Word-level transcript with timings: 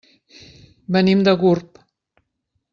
Venim 0.97 1.21
de 1.29 1.37
Gurb. 1.45 1.81